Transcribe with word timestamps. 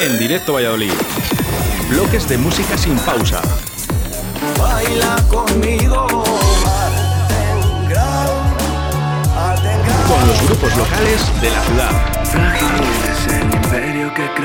en 0.00 0.18
directo 0.18 0.54
Valladolid. 0.54 0.92
Bloques 1.88 2.28
de 2.28 2.36
música 2.38 2.76
sin 2.76 2.96
pausa. 2.98 3.40
Baila 4.58 5.16
conmigo. 5.28 6.06
Con 10.06 10.28
los 10.28 10.42
grupos 10.46 10.76
locales 10.76 11.40
de 11.40 11.50
la 11.50 11.62
ciudad. 11.62 11.90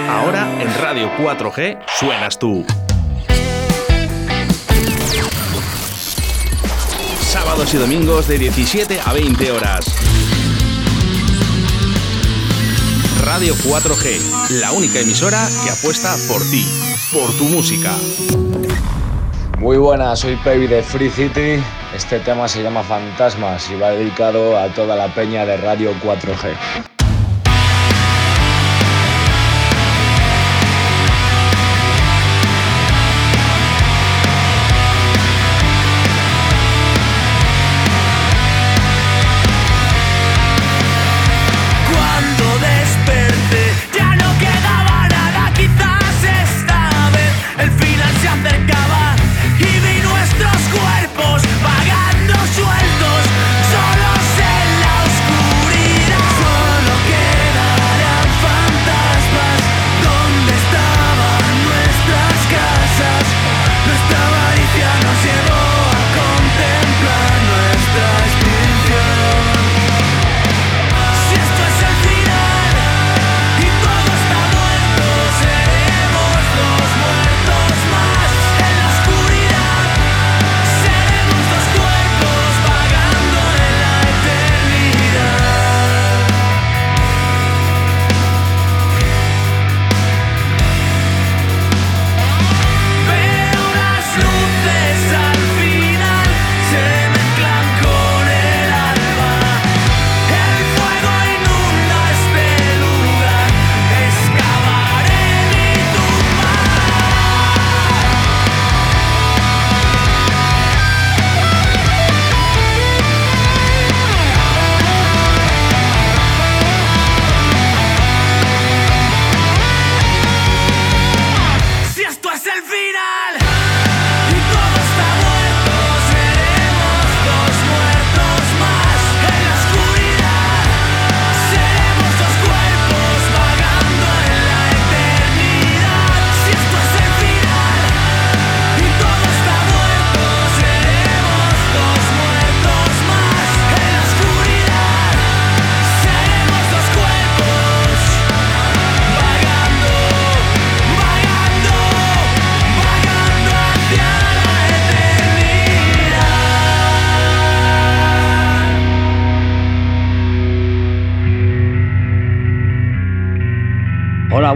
Ahora 0.09 0.47
en 0.61 0.73
Radio 0.81 1.11
4G 1.17 1.79
suenas 1.99 2.39
tú. 2.39 2.65
Sábados 7.21 7.73
y 7.73 7.77
domingos 7.77 8.27
de 8.27 8.37
17 8.37 8.99
a 9.03 9.13
20 9.13 9.51
horas. 9.51 10.00
Radio 13.33 13.55
4G, 13.55 14.59
la 14.59 14.73
única 14.73 14.99
emisora 14.99 15.47
que 15.63 15.69
apuesta 15.69 16.17
por 16.27 16.41
ti, 16.41 16.67
por 17.13 17.31
tu 17.37 17.45
música. 17.45 17.95
Muy 19.57 19.77
buenas, 19.77 20.19
soy 20.19 20.35
Pevi 20.35 20.67
de 20.67 20.83
Free 20.83 21.09
City. 21.09 21.63
Este 21.95 22.19
tema 22.19 22.49
se 22.49 22.61
llama 22.61 22.83
Fantasmas 22.83 23.71
y 23.71 23.75
va 23.79 23.91
dedicado 23.91 24.59
a 24.59 24.67
toda 24.73 24.97
la 24.97 25.15
peña 25.15 25.45
de 25.45 25.55
Radio 25.55 25.93
4G. 26.03 26.90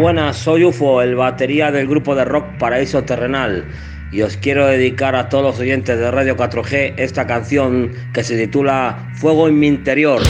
Buenas, 0.05 0.38
soy 0.38 0.63
UFO, 0.63 1.01
el 1.01 1.16
batería 1.16 1.71
del 1.71 1.88
grupo 1.88 2.13
de 2.13 2.25
rock 2.25 2.45
Paraíso 2.59 3.03
Terrenal, 3.05 3.66
y 4.11 4.21
os 4.21 4.38
quiero 4.38 4.67
dedicar 4.67 5.16
a 5.16 5.29
todos 5.29 5.43
los 5.43 5.59
oyentes 5.59 5.97
de 5.97 6.11
Radio 6.11 6.38
4G 6.38 6.93
esta 6.97 7.25
canción 7.25 7.91
que 8.13 8.23
se 8.23 8.38
titula 8.38 9.09
Fuego 9.15 9.47
en 9.47 9.57
mi 9.57 9.65
interior. 9.65 10.21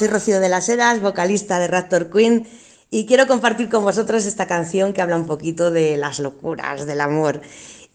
Soy 0.00 0.08
Rocío 0.08 0.40
de 0.40 0.48
las 0.48 0.66
Heras, 0.70 1.02
vocalista 1.02 1.58
de 1.58 1.66
Raptor 1.66 2.08
Queen, 2.08 2.48
y 2.90 3.04
quiero 3.04 3.26
compartir 3.26 3.68
con 3.68 3.84
vosotros 3.84 4.24
esta 4.24 4.46
canción 4.46 4.94
que 4.94 5.02
habla 5.02 5.16
un 5.16 5.26
poquito 5.26 5.70
de 5.70 5.98
las 5.98 6.20
locuras, 6.20 6.86
del 6.86 7.02
amor. 7.02 7.42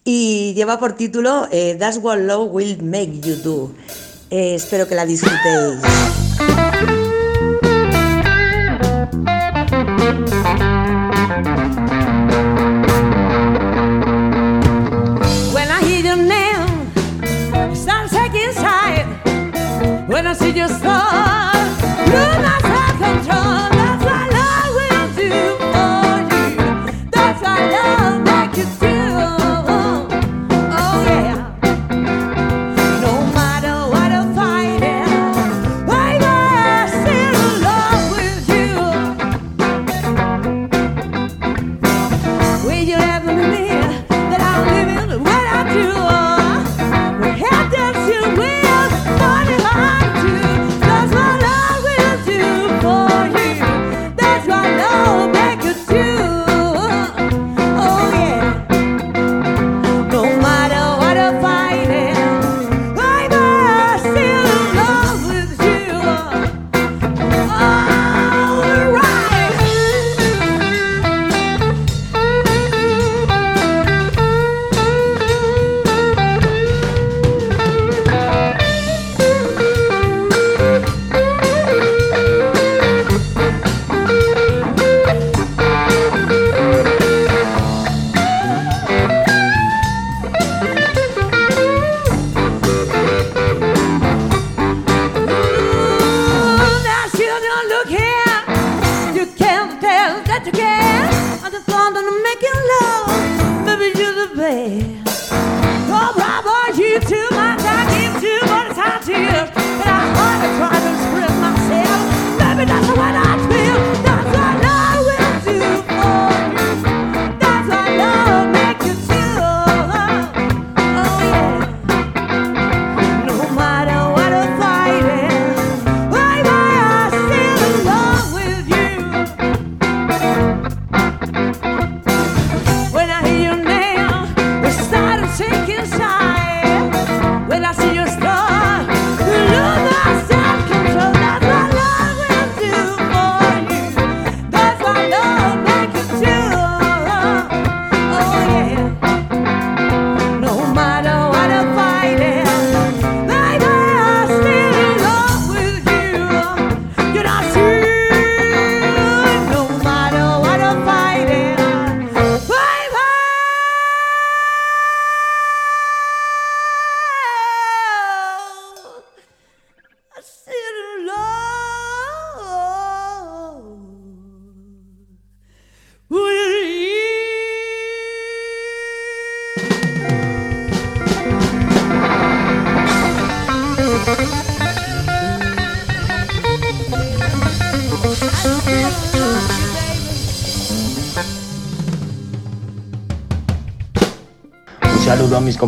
Y 0.04 0.54
lleva 0.54 0.78
por 0.78 0.92
título 0.92 1.48
eh, 1.50 1.74
That's 1.76 1.98
What 2.00 2.18
Love 2.18 2.52
Will 2.52 2.80
Make 2.80 3.18
You 3.22 3.34
Do. 3.42 3.72
Eh, 4.30 4.54
espero 4.54 4.86
que 4.86 4.94
la 4.94 5.04
disfrutéis. 5.04 5.80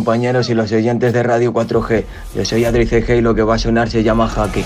Compañeros 0.09 0.49
y 0.49 0.55
los 0.55 0.71
oyentes 0.71 1.13
de 1.13 1.21
Radio 1.21 1.53
4G. 1.53 2.03
Yo 2.33 2.43
soy 2.43 2.65
Adri 2.65 2.87
CG 2.87 3.17
y 3.17 3.21
lo 3.21 3.35
que 3.35 3.43
va 3.43 3.53
a 3.53 3.59
sonar 3.59 3.91
se 3.91 4.01
llama 4.01 4.27
Jaque. 4.27 4.65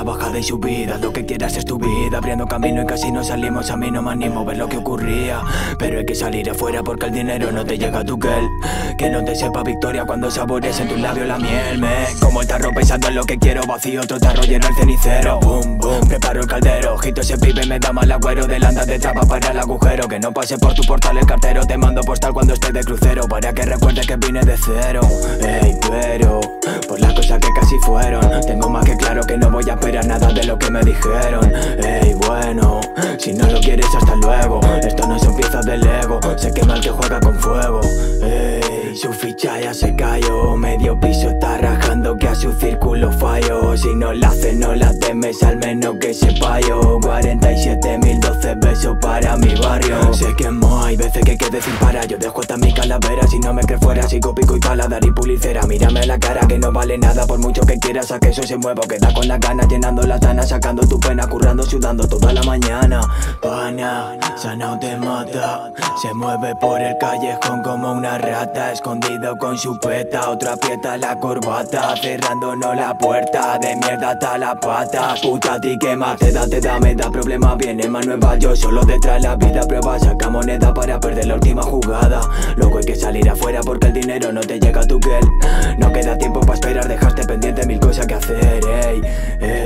Bajada 0.00 0.38
y 0.38 0.42
subida 0.42 0.96
Lo 0.98 1.12
que 1.12 1.26
quieras 1.26 1.56
es 1.56 1.64
tu 1.64 1.78
vida. 1.78 2.18
Abriendo 2.18 2.46
camino 2.46 2.82
y 2.82 2.86
casi 2.86 3.12
no 3.12 3.22
salimos 3.22 3.70
A 3.70 3.76
mí 3.76 3.90
no 3.90 4.00
me 4.00 4.12
animo 4.12 4.40
a 4.40 4.44
ver 4.44 4.56
lo 4.56 4.68
que 4.68 4.78
ocurría. 4.78 5.42
Pero 5.78 5.98
hay 5.98 6.06
que 6.06 6.14
salir 6.14 6.48
afuera 6.48 6.82
porque 6.82 7.06
el 7.06 7.12
dinero 7.12 7.52
no 7.52 7.64
te 7.64 7.76
llega 7.76 8.00
a 8.00 8.04
tu 8.04 8.18
gel 8.18 8.48
Que 8.96 9.10
no 9.10 9.22
te 9.24 9.36
sepa 9.36 9.62
victoria 9.62 10.04
cuando 10.06 10.30
sabores 10.30 10.80
en 10.80 10.88
tus 10.88 10.98
labios 10.98 11.28
la 11.28 11.38
miel. 11.38 11.78
Me 11.78 12.06
como 12.20 12.40
el 12.40 12.48
tarro 12.48 12.70
pensando 12.74 13.08
en 13.08 13.16
lo 13.16 13.24
que 13.24 13.38
quiero 13.38 13.62
Vacío 13.66 14.00
otro 14.00 14.18
tarro 14.18 14.42
lleno 14.42 14.66
el 14.66 14.74
cenicero. 14.74 15.38
Boom, 15.40 15.78
boom, 15.78 16.08
preparo 16.08 16.40
el 16.40 16.46
caldero 16.46 16.94
Ojito 16.94 17.20
ese 17.20 17.36
pibe 17.36 17.66
me 17.66 17.78
da 17.78 17.92
mal 17.92 18.10
agüero. 18.10 18.46
Delanda 18.46 18.86
de 18.86 18.98
trapa 18.98 19.26
para 19.26 19.50
el 19.50 19.58
agujero 19.58 20.08
Que 20.08 20.18
no 20.18 20.32
pase 20.32 20.56
por 20.56 20.74
tu 20.74 20.82
portal 20.84 21.18
el 21.18 21.26
cartero. 21.26 21.66
Te 21.66 21.76
mando 21.76 22.00
postal 22.02 22.32
cuando 22.32 22.54
estés 22.54 22.72
de 22.72 22.82
crucero 22.82 23.28
Para 23.28 23.52
que 23.52 23.62
recuerdes 23.66 24.06
que 24.06 24.16
vine 24.16 24.40
de 24.40 24.56
cero. 24.56 25.00
Ey, 25.42 25.76
pero 25.90 26.40
Por 26.88 27.00
las 27.00 27.12
cosas 27.12 27.38
que 27.38 27.48
casi 27.54 27.76
fueron 27.80 28.40
Tengo 28.46 28.68
más 28.68 28.84
que 28.84 28.96
claro 28.96 29.22
que 29.24 29.36
no 29.36 29.50
voy 29.50 29.68
a 29.68 29.76
esperar 29.82 30.06
nada 30.06 30.32
de 30.32 30.44
lo 30.44 30.56
que 30.56 30.70
me 30.70 30.80
dijeron. 30.82 31.52
Ey, 31.82 32.14
bueno 32.26 32.80
Si 33.18 33.32
no 33.32 33.46
lo 33.48 33.60
quieres 33.60 33.86
hasta 33.96 34.14
luego. 34.14 34.60
Esto 34.80 35.08
no 35.08 35.18
son 35.18 35.34
piezas 35.34 35.64
del 35.66 35.82
ego. 35.84 36.20
Sé 36.36 36.52
que 36.52 36.62
mal 36.62 36.80
que 36.80 36.90
juega 36.90 37.18
con 37.18 37.36
fuego. 37.38 37.80
Ey, 38.22 38.94
su 38.94 39.12
ficha 39.12 39.60
ya 39.60 39.74
se 39.74 39.94
cayó. 39.96 40.56
Medio 40.56 40.98
piso 41.00 41.30
está 41.30 41.58
rajando 41.58 42.16
que 42.16 42.28
a 42.28 42.34
su 42.34 42.52
círculo 42.52 43.10
fallo. 43.10 43.76
Si 43.76 43.92
no 43.96 44.12
la 44.12 44.28
hace 44.28 44.52
no 44.52 44.72
la 44.74 44.96
temes 45.00 45.42
al 45.42 45.56
menos 45.56 45.96
que 46.00 46.14
sepa 46.14 46.60
yo 46.60 47.00
47.012 47.00 48.64
besos 48.64 48.96
para 49.00 49.36
mi 49.36 49.52
barrio. 49.56 50.14
Sé 50.14 50.32
que 50.36 50.48
mo 50.50 50.84
hay 50.84 50.96
veces 50.96 51.24
que 51.24 51.32
hay 51.32 51.38
que 51.38 51.50
decir 51.50 51.74
para. 51.80 52.04
Yo 52.04 52.18
dejo 52.18 52.40
hasta 52.40 52.56
mi 52.56 52.72
calavera 52.72 53.26
si 53.26 53.38
no 53.40 53.52
me 53.52 53.62
crees 53.62 53.80
fuera 53.80 54.08
Sigo 54.08 54.34
pico 54.34 54.56
y 54.56 54.60
paladar 54.60 55.04
y 55.04 55.10
pulicera 55.10 55.62
Mírame 55.66 56.06
la 56.06 56.18
cara 56.18 56.46
que 56.46 56.58
no 56.58 56.72
vale 56.72 56.98
nada 56.98 57.26
por 57.26 57.38
mucho 57.38 57.62
que 57.62 57.78
quieras 57.78 58.10
a 58.12 58.18
que 58.18 58.28
eso 58.28 58.42
se 58.42 58.56
mueva 58.56 58.82
Queda 58.88 59.12
con 59.14 59.26
las 59.28 59.40
ganas 59.40 59.68
llenando 59.72 60.02
la 60.02 60.18
tana 60.18 60.42
Sacando 60.42 60.86
tu 60.86 61.00
pena, 61.00 61.26
currando, 61.26 61.62
sudando 61.62 62.06
toda 62.06 62.32
la 62.32 62.42
mañana 62.42 63.00
Pana, 63.40 64.18
sana 64.36 64.78
te 64.78 64.96
mata. 64.96 65.72
Se 66.00 66.14
mueve 66.14 66.54
por 66.60 66.80
el 66.80 66.96
callejón 66.98 67.62
como 67.62 67.92
una 67.92 68.18
rata, 68.18 68.72
escondido 68.72 69.36
con 69.36 69.58
su 69.58 69.78
peta. 69.78 70.30
Otra 70.30 70.52
aprieta 70.52 70.96
la 70.96 71.18
corbata, 71.18 71.94
cerrándonos 72.00 72.76
la 72.76 72.96
puerta. 72.96 73.58
De 73.58 73.74
mierda 73.76 74.10
hasta 74.10 74.38
la 74.38 74.54
pata. 74.54 75.14
Puta, 75.20 75.60
ti 75.60 75.76
que 75.78 75.96
más 75.96 76.18
te 76.18 76.30
da, 76.30 76.46
te 76.46 76.60
da, 76.60 76.78
me 76.78 76.94
da 76.94 77.10
problema. 77.10 77.54
Viene 77.56 77.88
más 77.88 78.06
nueva, 78.06 78.36
yo 78.36 78.54
solo 78.54 78.84
detrás 78.84 79.20
la 79.22 79.36
vida 79.36 79.62
prueba. 79.66 79.98
Saca 79.98 80.28
moneda 80.28 80.72
para 80.72 81.00
perder 81.00 81.26
la 81.26 81.34
última 81.34 81.62
jugada. 81.62 82.20
Luego 82.56 82.78
hay 82.78 82.84
que 82.84 82.94
salir 82.96 83.28
afuera 83.28 83.60
porque 83.64 83.88
el 83.88 83.92
dinero 83.94 84.32
no 84.32 84.40
te 84.40 84.60
llega 84.60 84.82
a 84.82 84.86
tu 84.86 85.00
gel. 85.00 85.78
No 85.78 85.92
queda 85.92 86.16
tiempo 86.16 86.40
para 86.40 86.54
esperar, 86.54 86.86
dejaste 86.86 87.24
pendiente 87.24 87.66
mil 87.66 87.80
cosas 87.80 88.06
que 88.06 88.14
hacer, 88.14 88.60
ey, 88.86 89.02
ey. 89.40 89.61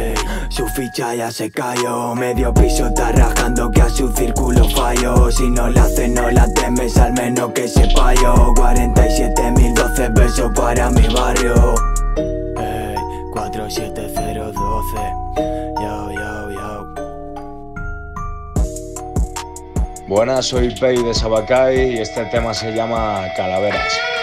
Su 0.49 0.67
ficha 0.69 1.15
ya 1.15 1.31
se 1.31 1.51
cayó, 1.51 2.15
medio 2.15 2.55
piso 2.55 2.87
está 2.87 3.13
rajando 3.13 3.71
que 3.71 3.83
a 3.83 3.89
su 3.89 4.11
círculo 4.13 4.69
fallo. 4.71 5.31
Si 5.31 5.51
no 5.51 5.69
la 5.69 5.85
hace, 5.85 6.09
no 6.09 6.31
la 6.31 6.53
temes, 6.55 6.97
al 6.97 7.13
menos 7.13 7.53
que 7.53 7.69
sepa 7.69 8.15
yo. 8.15 8.55
47.012 8.55 10.15
besos 10.15 10.51
para 10.55 10.91
mi 10.91 11.07
barrio. 11.09 11.75
Ey, 12.59 12.95
47012. 13.33 14.97
Yo, 15.81 16.11
yo, 16.13 16.51
yo. 16.51 16.87
Buenas, 20.09 20.47
soy 20.47 20.75
Pei 20.75 21.03
de 21.03 21.13
Sabacay 21.13 21.97
y 21.97 21.99
este 21.99 22.25
tema 22.27 22.55
se 22.55 22.73
llama 22.73 23.27
Calaveras. 23.37 24.16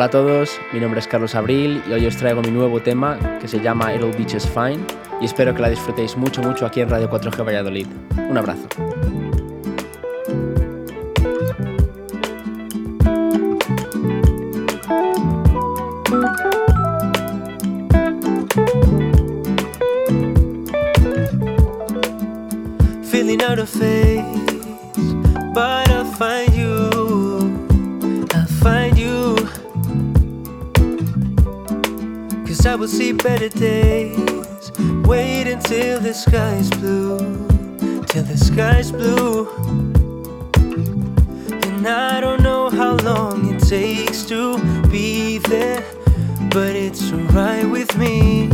Hola 0.00 0.06
a 0.06 0.10
todos, 0.12 0.58
mi 0.72 0.80
nombre 0.80 0.98
es 0.98 1.06
Carlos 1.06 1.34
Abril 1.34 1.82
y 1.86 1.92
hoy 1.92 2.06
os 2.06 2.16
traigo 2.16 2.40
mi 2.40 2.50
nuevo 2.50 2.80
tema 2.80 3.18
que 3.38 3.46
se 3.46 3.60
llama 3.60 3.94
It'll 3.94 4.16
Be 4.16 4.24
Just 4.24 4.48
Fine 4.48 4.82
y 5.20 5.26
espero 5.26 5.54
que 5.54 5.60
la 5.60 5.68
disfrutéis 5.68 6.16
mucho 6.16 6.40
mucho 6.40 6.64
aquí 6.64 6.80
en 6.80 6.88
Radio 6.88 7.10
4G 7.10 7.44
Valladolid. 7.44 7.86
Un 8.16 8.38
abrazo. 8.38 8.66
feeling 23.02 23.42
out 23.42 23.58
of 23.58 23.68
phase, 23.68 24.24
but 25.52 25.90
I'll 25.90 26.06
find 26.14 26.49
will 32.80 32.88
see 32.88 33.12
better 33.12 33.50
days. 33.50 34.72
Wait 35.04 35.46
until 35.46 36.00
the 36.00 36.14
sky's 36.14 36.70
blue. 36.70 37.18
Till 38.06 38.22
the 38.22 38.38
sky's 38.38 38.90
blue. 38.90 39.46
And 41.66 41.86
I 41.86 42.22
don't 42.22 42.42
know 42.42 42.70
how 42.70 42.96
long 43.04 43.54
it 43.54 43.60
takes 43.68 44.22
to 44.30 44.56
be 44.88 45.36
there, 45.36 45.84
but 46.48 46.74
it's 46.74 47.12
alright 47.12 47.68
with 47.68 47.94
me. 47.98 48.48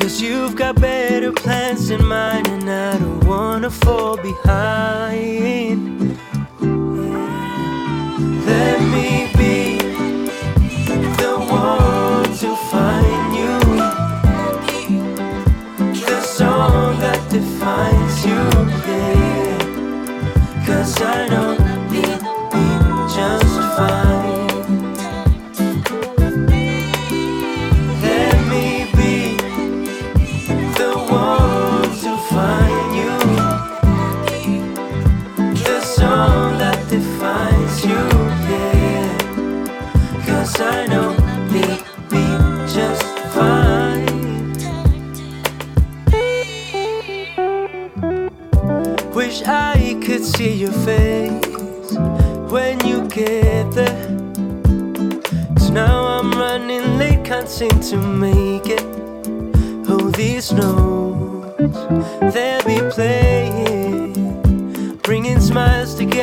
Cause 0.00 0.20
you've 0.20 0.56
got 0.56 0.80
better 0.80 1.30
plans 1.30 1.86
than 1.86 2.04
mine, 2.04 2.48
and 2.48 2.68
I 2.68 2.98
don't 2.98 3.24
wanna 3.24 3.70
fall 3.70 4.16
behind. 4.16 6.18
Let 8.44 8.82
me 8.82 9.27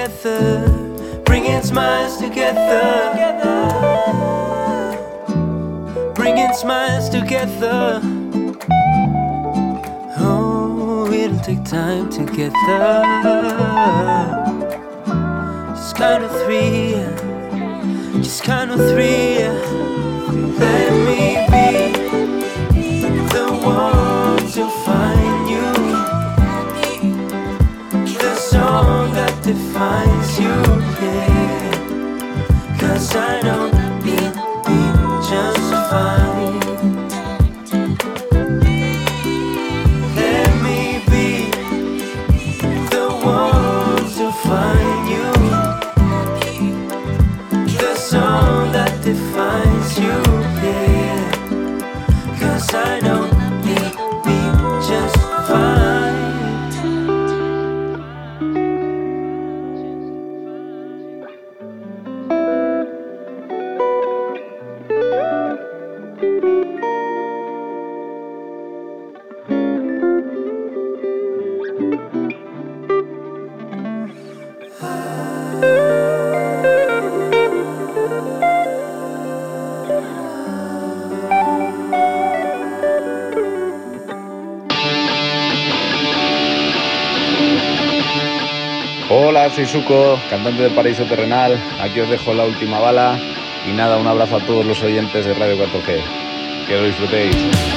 together, 0.06 1.22
bringing 1.26 1.62
smiles 1.63 2.18
together, 2.18 2.84
bringing 6.13 6.54
smiles 6.54 7.10
together. 7.10 8.02
Oh, 10.20 11.10
it'll 11.12 11.39
take 11.39 11.63
time 11.63 12.10
to 12.12 12.26
get 12.26 12.54
there. 12.68 13.04
Just 15.76 15.96
count 15.96 16.24
of 16.24 16.32
three, 16.44 16.91
just 18.22 18.44
count 18.44 18.72
of 18.72 18.78
three. 18.78 19.39
Let 20.60 20.91
me 21.08 21.45
defines 29.46 30.40
you. 30.40 30.56
Yeah, 31.06 31.70
cause 32.80 33.16
I 33.16 33.42
know 33.44 33.68
you'll 34.04 34.04
be 34.04 34.18
just 35.30 35.92
fine. 35.92 36.35
Cantante 90.30 90.64
de 90.64 90.70
Paraíso 90.70 91.04
Terrenal. 91.04 91.60
Aquí 91.82 92.00
os 92.00 92.10
dejo 92.10 92.34
la 92.34 92.46
última 92.46 92.80
bala. 92.80 93.20
Y 93.68 93.74
nada, 93.74 93.98
un 93.98 94.08
abrazo 94.08 94.38
a 94.38 94.40
todos 94.40 94.66
los 94.66 94.82
oyentes 94.82 95.26
de 95.26 95.34
Radio 95.34 95.58
4G. 95.58 96.02
Que 96.68 96.76
lo 96.76 96.86
disfrutéis. 96.86 97.75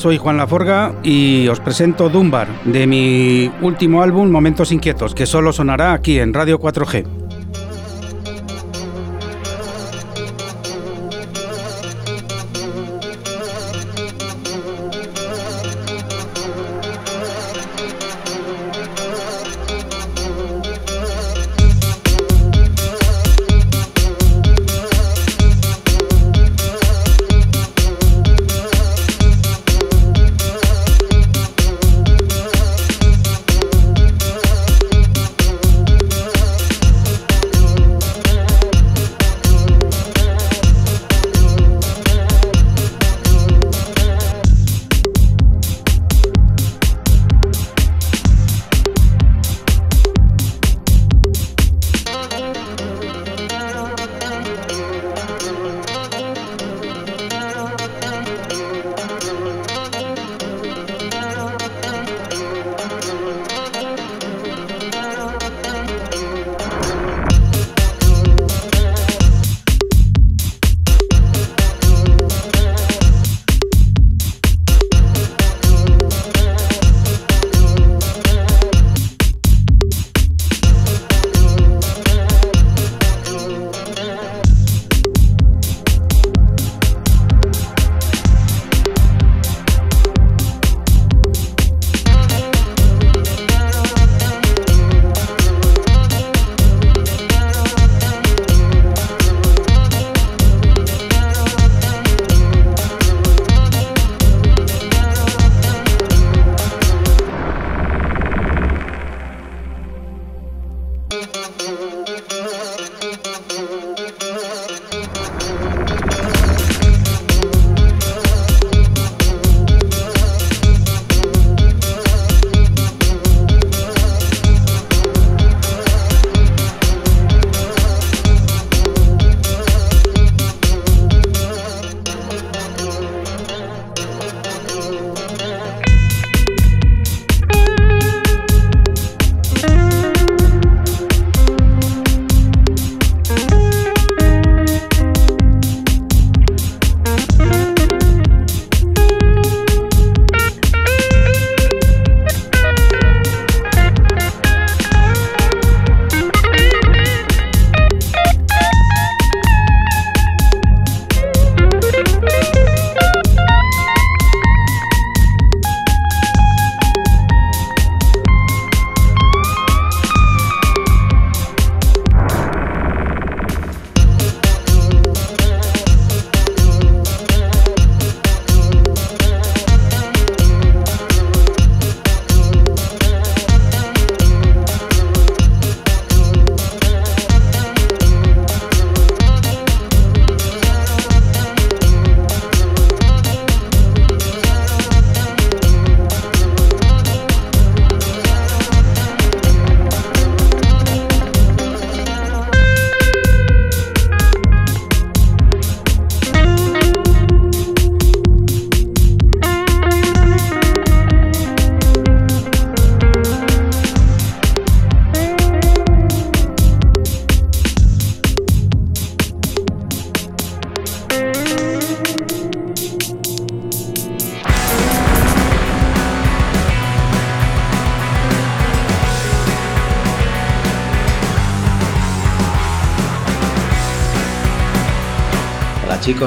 Soy 0.00 0.16
Juan 0.16 0.38
Laforga 0.38 0.94
y 1.02 1.46
os 1.48 1.60
presento 1.60 2.08
Dumbar, 2.08 2.48
de 2.64 2.86
mi 2.86 3.52
último 3.60 4.02
álbum 4.02 4.30
Momentos 4.30 4.72
Inquietos, 4.72 5.14
que 5.14 5.26
solo 5.26 5.52
sonará 5.52 5.92
aquí 5.92 6.18
en 6.18 6.32
Radio 6.32 6.58
4G. 6.58 7.29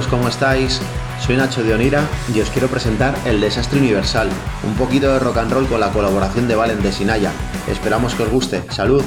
¿Cómo 0.01 0.27
estáis? 0.27 0.81
Soy 1.23 1.37
Nacho 1.37 1.63
de 1.63 1.71
Onira 1.71 2.01
y 2.33 2.39
os 2.41 2.49
quiero 2.49 2.67
presentar 2.67 3.13
El 3.25 3.39
Desastre 3.39 3.77
Universal, 3.77 4.27
un 4.65 4.73
poquito 4.73 5.13
de 5.13 5.19
rock 5.19 5.37
and 5.37 5.51
roll 5.51 5.67
con 5.67 5.79
la 5.79 5.91
colaboración 5.91 6.47
de 6.47 6.55
Valen 6.55 6.81
de 6.81 6.91
Sinaya. 6.91 7.31
Esperamos 7.67 8.15
que 8.15 8.23
os 8.23 8.29
guste. 8.29 8.63
¡Salud! 8.71 9.03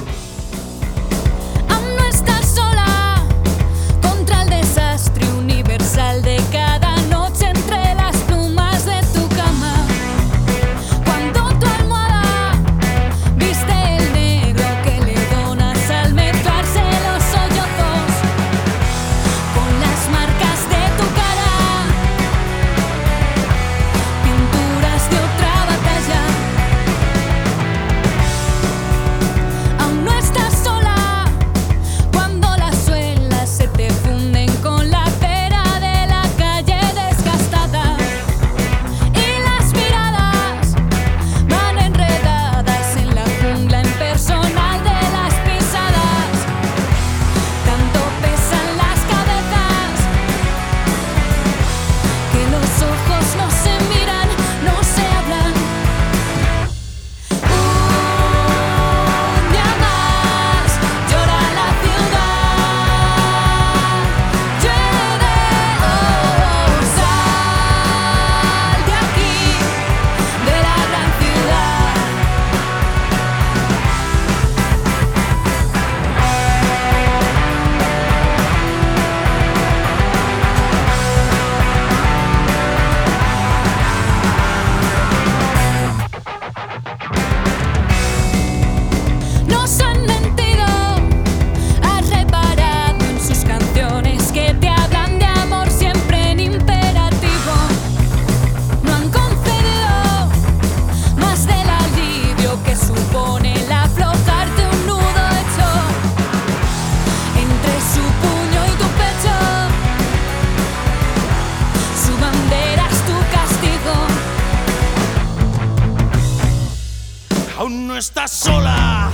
No 117.97 117.99
estás 117.99 118.29
sola 118.29 119.09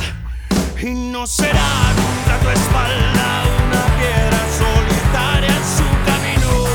y 0.81 0.87
no 0.87 1.25
será 1.25 1.93
nunca 1.95 2.37
tu 2.41 2.49
espalda 2.49 3.43
una 3.65 3.85
piedra 3.97 4.39
solitaria 4.59 5.55
en 5.55 5.65
su 5.77 5.87
camino. 6.05 6.67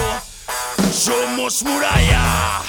Somos 0.91 1.63
muralla, 1.65 2.63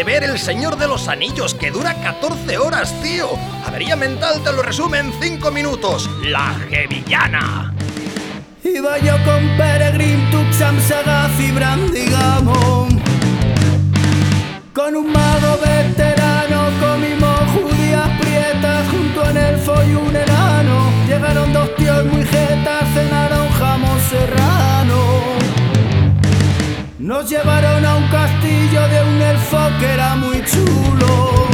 de 0.00 0.04
ver 0.04 0.24
El 0.24 0.38
Señor 0.38 0.78
de 0.78 0.88
los 0.88 1.08
Anillos, 1.08 1.52
que 1.52 1.70
dura 1.70 1.92
14 1.92 2.56
horas, 2.56 2.94
tío. 3.02 3.28
Avería 3.66 3.96
Mental 3.96 4.40
te 4.42 4.50
lo 4.50 4.62
resume 4.62 4.98
en 4.98 5.12
5 5.20 5.50
minutos. 5.50 6.08
La 6.22 6.54
Gevillana. 6.70 7.74
Iba 8.64 8.96
yo 8.98 9.12
con 9.26 9.46
Peregrin, 9.58 10.30
Tuxam, 10.30 10.80
Sagaz 10.80 11.38
y 11.38 11.50
Brandigamon 11.50 13.02
Con 14.72 14.96
un 14.96 15.12
mago 15.12 15.58
veterano 15.62 16.70
comimos 16.80 17.40
judías 17.52 18.08
prietas 18.20 18.88
junto 18.90 19.22
un 19.22 19.36
elfo 19.36 19.74
y 19.84 19.94
un 19.94 20.16
enano 20.16 20.92
Llegaron 21.08 21.52
dos 21.52 21.74
tíos 21.76 22.04
muy 22.06 22.24
jetas, 22.24 22.84
cenaron 22.94 23.48
jamón 23.50 24.00
serrano 24.08 25.19
Nos 27.00 27.30
llevaron 27.30 27.82
a 27.86 27.96
un 27.96 28.06
castillo 28.08 28.86
de 28.88 29.02
un 29.02 29.22
elfo 29.22 29.58
que 29.80 29.86
era 29.86 30.16
muy 30.16 30.44
chulo. 30.44 31.48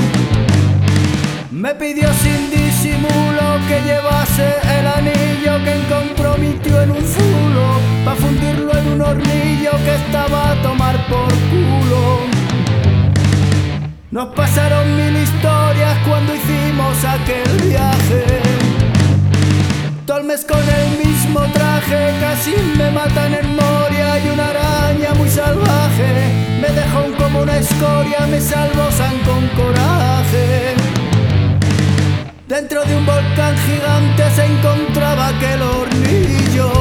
Me 1.52 1.72
pidió 1.76 2.12
sin 2.14 2.50
disimulo 2.50 3.60
que 3.68 3.80
llevase 3.82 4.56
el 4.76 4.86
anillo 4.88 5.64
que 5.64 5.76
encontró 5.76 6.36
mi 6.36 6.50
tío 6.54 6.82
en 6.82 6.90
un 6.90 7.06
zulo 7.06 7.80
Pa' 8.04 8.16
fundirlo 8.16 8.76
en 8.76 8.88
un 8.88 9.00
hornillo 9.00 9.70
que 9.84 9.94
estaba 9.94 10.50
a 10.50 10.62
tomar 10.62 10.96
por 11.06 11.28
culo. 11.28 12.22
Nos 14.10 14.34
pasaron 14.34 14.96
mil 14.96 15.16
historias 15.16 15.96
cuando 16.08 16.34
hicimos 16.34 17.04
aquel 17.04 17.68
viaje. 17.68 18.40
Todo 20.06 20.18
el 20.18 20.24
mes 20.24 20.44
con 20.44 20.58
el 20.58 21.06
mismo 21.06 21.40
traje 21.52 21.65
Casi 21.88 22.52
me 22.76 22.90
matan 22.90 23.32
en 23.32 23.54
Moria 23.54 24.18
Y 24.18 24.28
una 24.30 24.48
araña 24.48 25.14
muy 25.14 25.28
salvaje. 25.28 26.32
Me 26.60 26.68
dejó 26.68 27.04
como 27.16 27.42
una 27.42 27.58
escoria 27.58 28.26
Me 28.28 28.40
salvó 28.40 28.90
San 28.90 29.16
con 29.20 29.46
coraje. 29.50 30.74
Dentro 32.48 32.84
de 32.84 32.96
un 32.96 33.06
volcán 33.06 33.54
gigante 33.58 34.24
se 34.34 34.46
encontraba 34.46 35.28
aquel 35.28 35.62
hornillo. 35.62 36.72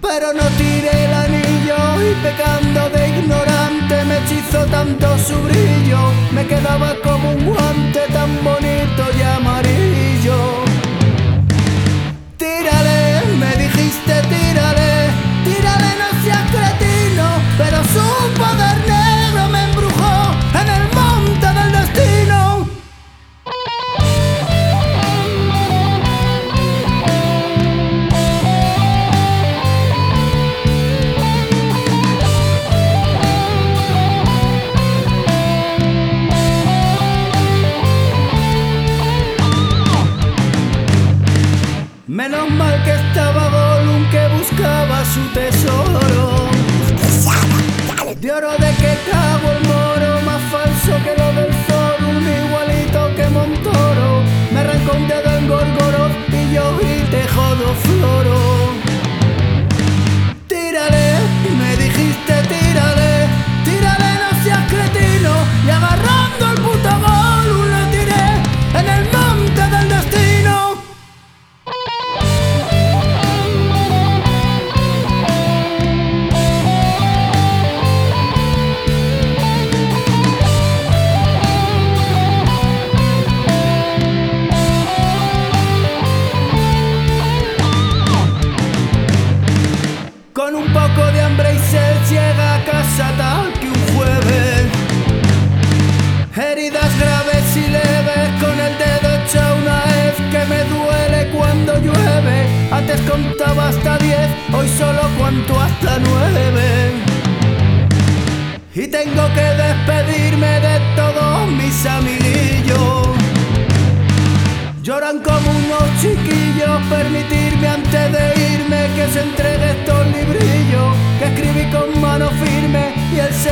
Pero 0.00 0.32
no 0.32 0.44
tiré 0.56 1.04
el 1.04 1.12
anillo 1.12 1.76
y 2.00 2.14
pecando 2.22 2.88
de 2.88 3.08
ignorante 3.10 4.04
me 4.06 4.18
hechizó 4.18 4.64
tanto 4.66 5.18
su 5.18 5.36
brillo. 5.42 5.98
Me 6.32 6.46
quedaba 6.46 6.94
como 7.04 7.32
un 7.32 7.44
guante 7.44 8.00
tan 8.10 8.42
bonito 8.42 9.02
y 9.18 9.22
amarillo 9.22 10.67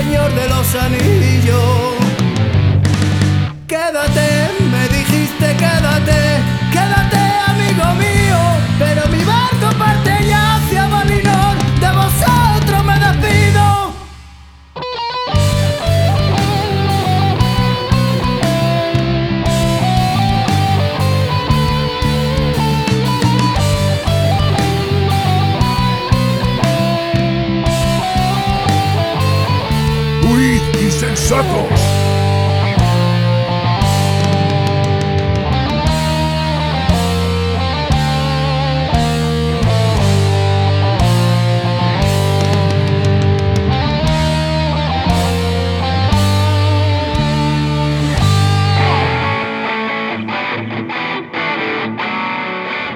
Señor 0.07 0.32
de 0.36 0.48
los 0.48 0.74
Anillos. 0.76 1.94
Quédate, 3.66 4.50
me 4.70 4.86
dijiste 4.96 5.46
quédate, 5.57 6.18
quédate 6.70 7.22
amigo 7.48 7.86
mío, 7.94 8.38
pero 8.78 9.09
mi 9.09 9.24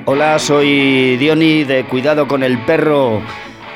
Hola, 0.04 0.38
soy 0.38 1.16
Diony 1.16 1.64
de 1.64 1.84
Cuidado 1.88 2.28
con 2.28 2.44
el 2.44 2.60
Perro. 2.60 3.22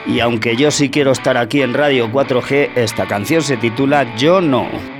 Y 0.07 0.21
aunque 0.21 0.57
yo 0.57 0.71
sí 0.71 0.91
quiero 0.91 1.13
estar 1.13 1.37
aquí 1.37 1.63
en 1.63 1.75
Radio 1.75 2.09
4G, 2.11 2.71
esta 2.77 3.07
canción 3.07 3.43
se 3.43 3.57
titula 3.57 4.15
Yo 4.17 4.41
no. 4.41 4.94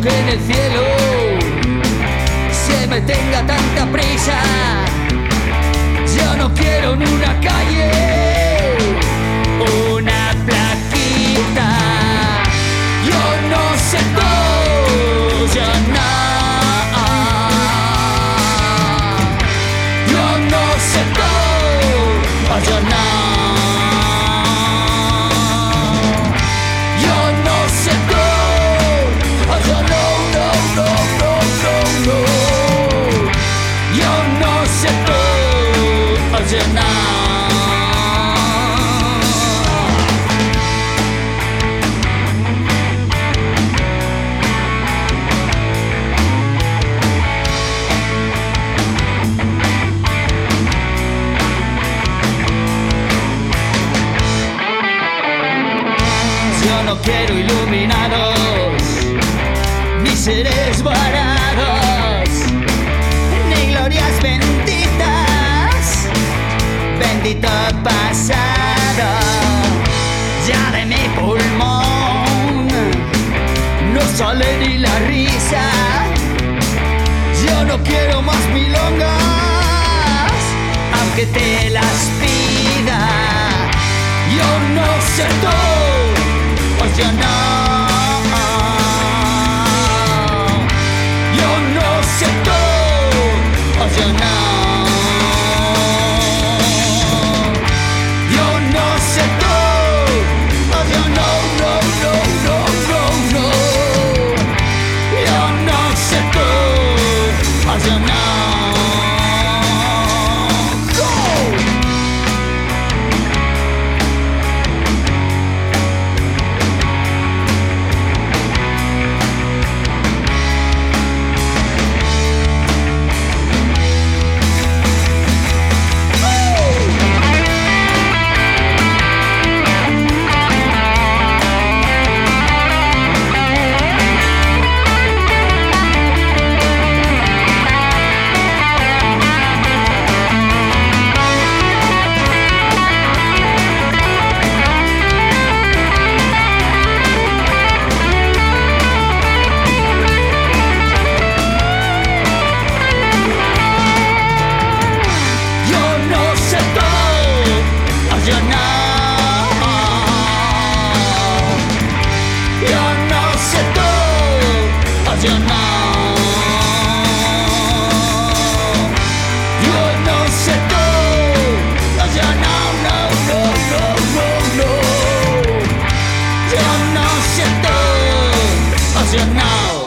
Que 0.00 0.08
en 0.08 0.28
el 0.30 0.40
cielo 0.40 0.82
se 2.50 2.86
me 2.86 3.00
tenga 3.02 3.46
tanta 3.46 3.86
prisa. 3.92 4.40
Yo 6.16 6.36
no 6.36 6.52
quiero 6.54 6.94
en 6.94 7.06
una 7.06 7.38
calle 7.40 8.31
te 81.26 81.70
las 81.70 82.10
pida. 82.20 83.08
Yo 84.34 84.74
no 84.74 84.86
sé 85.14 85.24
todo, 85.40 85.71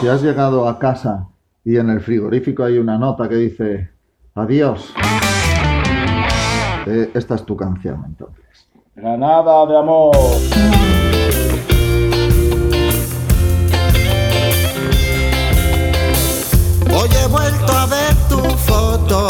Si 0.00 0.08
has 0.08 0.22
llegado 0.22 0.68
a 0.68 0.78
casa 0.78 1.26
y 1.64 1.76
en 1.78 1.88
el 1.88 2.00
frigorífico 2.00 2.64
hay 2.64 2.76
una 2.76 2.98
nota 2.98 3.28
que 3.28 3.36
dice 3.36 3.90
adiós, 4.34 4.92
eh, 6.86 7.10
esta 7.14 7.34
es 7.34 7.44
tu 7.46 7.56
canción 7.56 8.04
entonces. 8.06 8.44
Granada 8.94 9.66
de 9.66 9.78
amor. 9.78 10.16
Hoy 16.94 17.08
he 17.22 17.26
vuelto 17.28 17.72
a 17.72 17.86
ver 17.86 18.14
tu 18.28 18.38
foto 18.58 19.28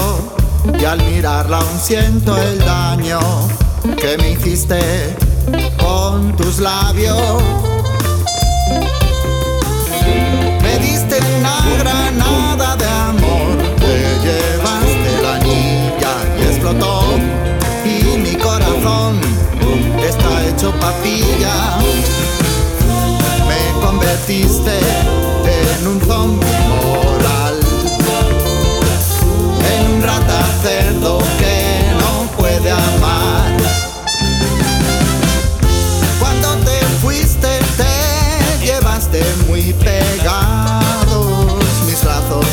y 0.79 0.85
al 0.85 0.99
mirarla 1.05 1.59
aún 1.59 1.79
siento 1.79 2.37
el 2.37 2.59
daño 2.59 3.21
que 3.97 4.19
me 4.19 4.33
hiciste 4.33 4.81
con 5.79 6.37
tus 6.37 6.59
labios. 6.59 7.43
está 20.07 20.47
hecho 20.49 20.73
papilla. 20.81 21.79
Me 23.49 23.81
convertiste 23.85 24.79
en 25.45 25.87
un 25.87 26.01
zombie 26.01 26.47
moral, 26.69 27.61
en 29.71 29.95
un 29.95 30.03
rata 30.03 30.45
cerdo 30.63 31.19
que 31.39 31.83
no 32.01 32.31
puede 32.37 32.71
amar. 32.71 33.57
Cuando 36.21 36.55
te 36.65 36.79
fuiste 37.03 37.59
te 37.77 38.67
llevaste 38.67 39.23
muy 39.49 39.73
pegados 39.75 41.27
mis 41.87 42.05
lazos 42.05 42.47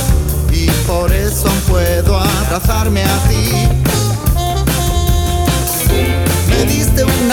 y 0.51 0.65
por 0.87 1.11
eso 1.11 1.47
puedo 1.67 2.17
abrazarme 2.17 3.03
a 3.03 3.17
ti 3.29 3.83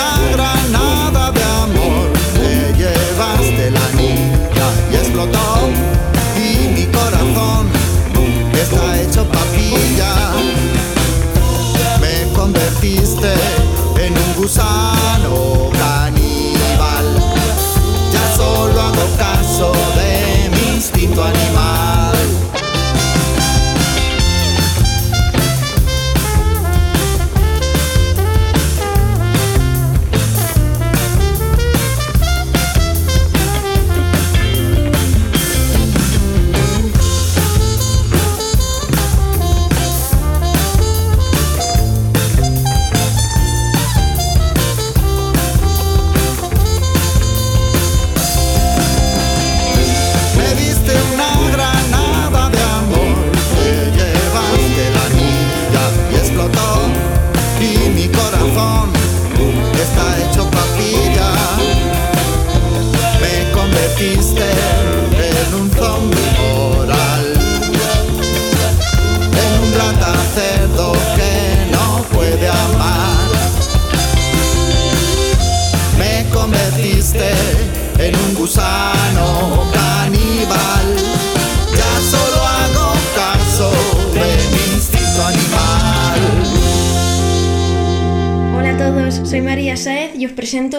una 0.01 0.30
granada 0.32 1.30
de 1.32 1.42
amor. 1.42 2.12
Te 2.34 2.72
llevaste 2.74 3.70
la 3.70 3.90
niña 3.92 4.66
y 4.92 4.96
explotó. 4.96 5.70
Y 6.36 6.68
mi 6.68 6.86
corazón 6.86 7.68
está 8.53 9.01
hecho 9.01 9.24
papilla. 9.26 10.32
Me 12.01 12.32
convertiste 12.32 13.32
en 13.98 14.12
un 14.16 14.34
gusano. 14.36 14.89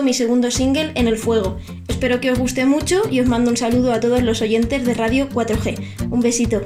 mi 0.04 0.14
segundo 0.14 0.52
single 0.52 0.92
En 0.96 1.08
el 1.08 1.18
Fuego. 1.18 1.58
Espero 1.88 2.20
que 2.20 2.32
os 2.32 2.40
guste 2.40 2.66
mucho 2.66 3.02
y 3.10 3.20
os 3.20 3.28
mando 3.28 3.52
un 3.52 3.58
saludo 3.58 3.94
a 3.94 4.00
todos 4.00 4.24
los 4.24 4.42
oyentes 4.42 4.86
de 4.86 4.94
Radio 4.94 5.30
4G. 5.30 6.10
Un 6.10 6.20
besito. 6.20 6.62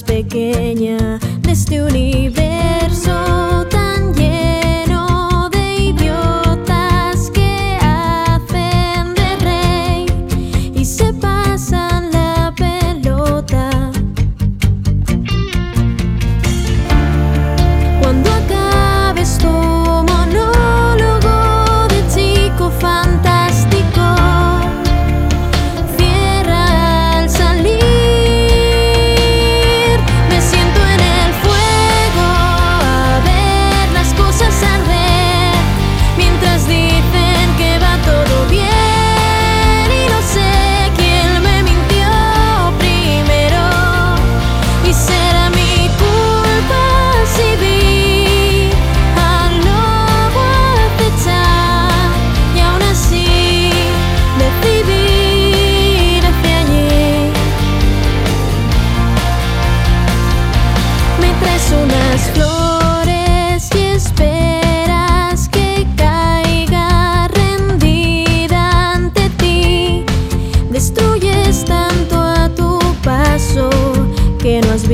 pequeña 0.00 1.18
de 1.40 1.52
este 1.52 1.82
universo 1.82 3.66
tan 3.68 4.14
lleno. 4.14 4.51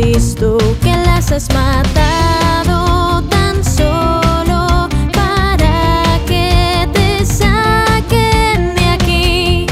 visto 0.02 0.58
que 0.80 0.94
las 1.06 1.32
has 1.32 1.48
matado 1.52 3.22
tan 3.28 3.64
solo 3.64 4.88
para 5.12 6.20
que 6.26 6.88
te 6.92 7.24
saquen 7.26 8.74
de 8.76 8.84
aquí. 8.96 9.66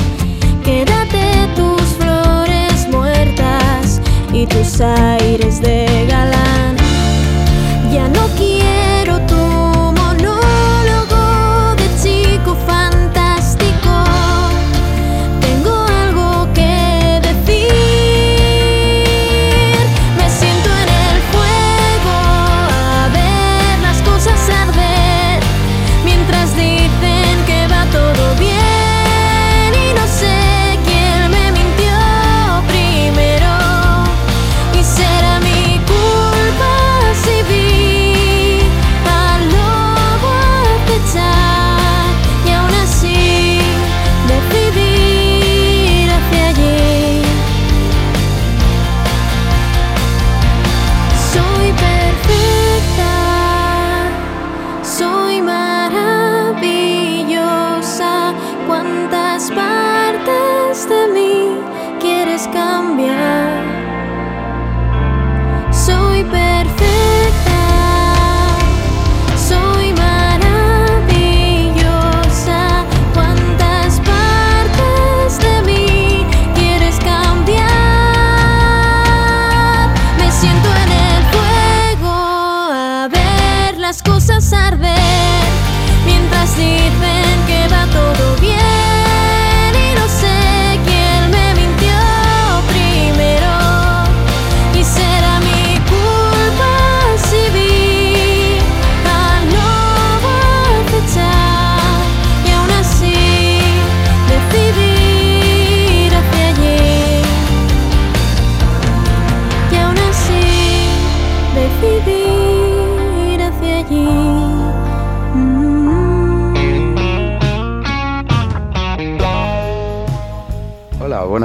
Quédate 0.64 1.48
tus 1.54 1.82
flores 1.98 2.88
muertas 2.90 4.00
y 4.32 4.46
tus 4.46 4.80
aires 4.80 5.60
de 5.60 5.75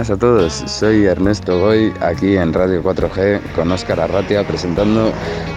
buenas 0.01 0.09
a 0.09 0.17
todos. 0.17 0.53
Soy 0.65 1.05
Ernesto 1.05 1.59
Goy, 1.59 1.93
aquí 2.01 2.35
en 2.35 2.53
Radio 2.53 2.81
4G 2.81 3.39
con 3.53 3.71
Óscar 3.71 3.99
Arratia 3.99 4.47
presentando 4.47 5.11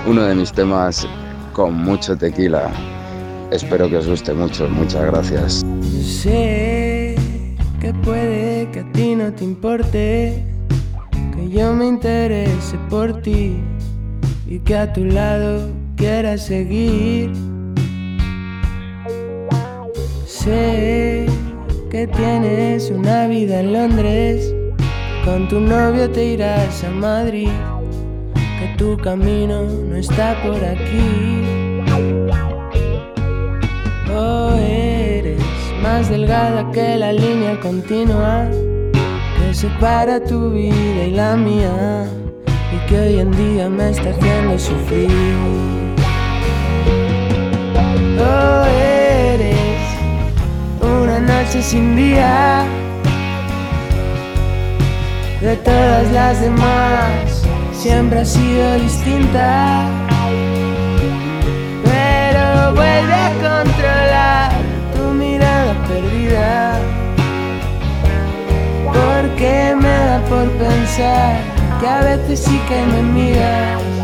uno 0.06 0.22
de 0.22 0.34
mis 0.34 0.52
temas 0.52 1.08
con 1.54 1.72
mucho 1.72 2.14
tequila. 2.14 2.70
Espero 3.50 3.88
que 3.88 3.96
os 3.96 4.06
guste 4.06 4.34
mucho. 4.34 4.68
Muchas 4.68 5.06
gracias. 5.06 5.64
Sé 6.02 7.14
que 7.80 7.94
puede 8.04 8.70
que 8.70 8.80
a 8.80 8.92
ti 8.92 9.14
no 9.14 9.32
te 9.32 9.44
importe, 9.44 10.44
que 11.34 11.48
yo 11.48 11.72
me 11.72 11.86
interese 11.86 12.76
por 12.90 13.22
ti 13.22 13.56
y 14.46 14.58
que 14.58 14.76
a 14.76 14.92
tu 14.92 15.06
lado 15.06 15.70
quiera 15.96 16.36
seguir. 16.36 17.32
Sé 20.26 21.26
que 21.94 22.08
tienes 22.08 22.90
una 22.90 23.28
vida 23.28 23.60
en 23.60 23.72
Londres, 23.72 24.52
con 25.24 25.46
tu 25.46 25.60
novio 25.60 26.10
te 26.10 26.24
irás 26.24 26.82
a 26.82 26.90
Madrid, 26.90 27.50
que 28.34 28.66
tu 28.76 28.96
camino 28.96 29.62
no 29.62 29.94
está 29.94 30.34
por 30.42 30.56
aquí. 30.56 31.40
Oh, 34.12 34.50
eres 34.58 35.40
más 35.84 36.10
delgada 36.10 36.68
que 36.72 36.96
la 36.96 37.12
línea 37.12 37.60
continua 37.60 38.50
que 39.38 39.54
separa 39.54 40.18
tu 40.18 40.50
vida 40.50 41.04
y 41.06 41.10
la 41.12 41.36
mía 41.36 42.08
y 42.72 42.88
que 42.88 42.98
hoy 42.98 43.20
en 43.20 43.30
día 43.30 43.68
me 43.68 43.90
está 43.90 44.10
haciendo 44.10 44.58
sufrir. 44.58 45.10
Oh, 48.18 48.64
eres 48.82 49.03
sin 51.62 51.94
día 51.94 52.64
de 55.40 55.56
todas 55.56 56.10
las 56.10 56.40
demás, 56.40 57.44
siempre 57.72 58.20
ha 58.20 58.24
sido 58.24 58.74
distinta. 58.78 59.88
Pero 61.84 62.74
vuelve 62.74 63.14
a 63.14 63.30
controlar 63.34 64.52
tu 64.96 65.02
mirada 65.14 65.74
perdida. 65.86 66.78
Porque 68.86 69.76
me 69.80 69.96
da 70.06 70.20
por 70.28 70.50
pensar 70.52 71.36
que 71.80 71.86
a 71.86 72.00
veces 72.00 72.40
sí 72.40 72.60
que 72.68 72.80
me 72.86 73.02
miras. 73.02 74.03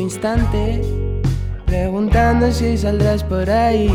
Instante 0.00 0.82
preguntando 1.66 2.50
si 2.52 2.78
saldrás 2.78 3.22
por 3.24 3.48
ahí. 3.50 3.90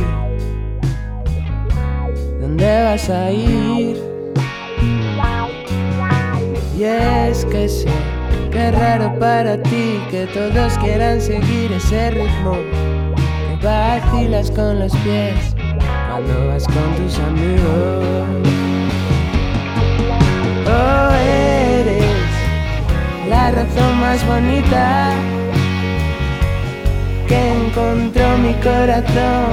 ¿Dónde 2.40 2.84
vas 2.84 3.10
a 3.10 3.32
ir? 3.32 4.02
Y 6.78 6.84
es 6.84 7.46
que 7.46 7.70
sé 7.70 7.90
es 8.56 8.72
raro 8.80 9.18
para 9.18 9.62
ti 9.64 10.00
que 10.12 10.28
todos 10.28 10.78
quieran 10.78 11.20
seguir 11.20 11.72
ese 11.72 12.12
ritmo. 12.12 12.56
Que 13.60 13.66
vacilas 13.66 14.52
con 14.52 14.80
los 14.80 14.96
pies 14.98 15.56
cuando 16.08 16.48
vas 16.48 16.66
con 16.66 16.96
tus 16.96 17.18
amigos. 17.20 18.28
Oh, 20.68 21.14
eres 21.16 22.06
la 23.28 23.52
razón 23.52 24.00
más 24.00 24.26
bonita 24.28 25.33
que 27.28 27.54
encontró 27.54 28.38
mi 28.38 28.54
corazón 28.56 29.52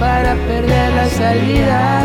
para 0.00 0.34
perder 0.34 0.92
la 0.94 1.08
salida. 1.08 2.02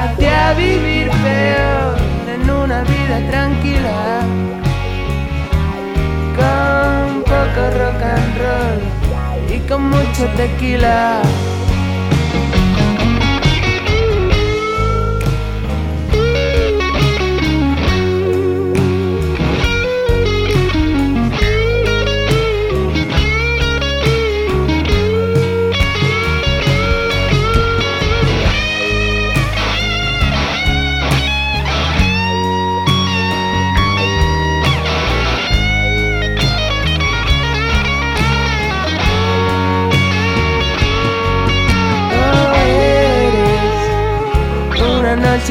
Hacia 0.00 0.54
vivir 0.54 1.10
peor 1.10 1.96
en 2.34 2.50
una 2.50 2.82
vida 2.82 3.30
tranquila, 3.30 4.20
con 6.36 7.22
poco 7.22 7.62
rock 7.78 8.02
and 8.02 8.38
roll 8.42 9.54
y 9.54 9.58
con 9.68 9.90
mucho 9.90 10.26
tequila. 10.36 11.22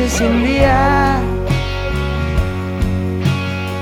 Sin 0.09 0.43
día 0.43 1.19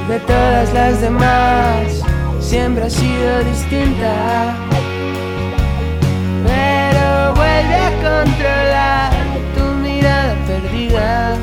de 0.08 0.20
todas 0.20 0.74
las 0.74 1.02
demás. 1.02 2.02
Siempre 2.40 2.86
ha 2.86 2.90
sido 2.90 3.44
distinta 3.44 4.56
pero 6.46 7.34
vuelve 7.36 7.76
a 7.76 7.92
controlar 8.08 9.12
tu 9.56 9.64
mirada 9.84 10.36
perdida. 10.48 11.36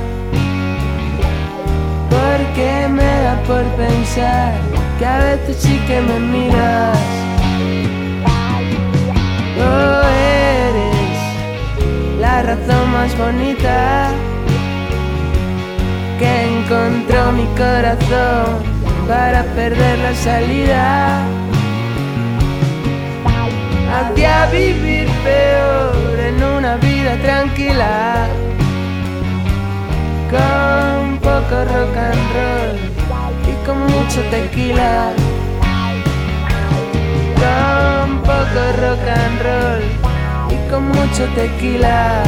Porque 2.11 2.89
me 2.89 3.13
da 3.23 3.43
por 3.47 3.65
pensar 3.77 4.55
que 4.99 5.07
a 5.07 5.19
veces 5.19 5.57
sí 5.61 5.79
que 5.87 6.01
me 6.01 6.19
miras. 6.19 6.99
Oh, 9.59 10.03
eres 10.69 11.19
la 12.21 12.43
razón 12.43 12.91
más 12.93 13.17
bonita 13.17 14.11
encontró 16.87 17.33
mi 17.33 17.47
corazón 17.57 18.63
para 19.09 19.43
perder 19.55 19.99
la 19.99 20.15
salida. 20.15 21.25
Hacia 23.93 24.47
vivir 24.47 25.09
peor 25.25 26.21
en 26.21 26.43
una 26.43 26.77
vida 26.77 27.17
tranquila, 27.23 28.27
con 30.31 31.19
poco 31.19 31.65
rock 31.65 31.97
and 31.97 32.27
roll 32.35 32.79
y 33.51 33.67
con 33.67 33.79
mucho 33.81 34.21
tequila 34.31 35.13
con 37.37 38.19
poco 38.23 38.63
rock 38.81 39.09
and 39.09 39.43
roll 39.43 39.83
y 40.51 40.71
con 40.71 40.89
mucho 40.89 41.25
tequila. 41.35 42.23